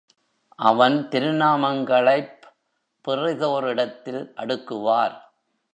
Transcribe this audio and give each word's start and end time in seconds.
அவன் 0.55 1.07
திருநாமங்களைப் 1.11 2.41
பிறிதோரிடத்தில் 3.07 4.23
அடுக்குவார். 4.37 5.17